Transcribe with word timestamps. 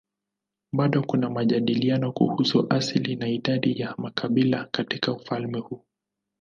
Bado 0.73 1.03
kuna 1.03 1.29
majadiliano 1.29 2.11
kuhusu 2.11 2.67
asili 2.73 3.15
na 3.15 3.27
idadi 3.27 3.79
ya 3.81 3.95
makabila 3.97 4.65
katika 4.71 5.11
ufalme 5.13 5.59
huu. 5.59 5.83